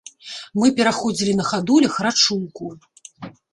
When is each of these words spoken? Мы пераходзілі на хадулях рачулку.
Мы 0.61 0.69
пераходзілі 0.79 1.35
на 1.41 1.45
хадулях 1.51 2.01
рачулку. 2.09 2.75